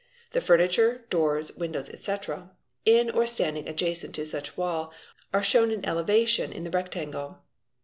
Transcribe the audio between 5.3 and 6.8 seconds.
are shown in elevation in the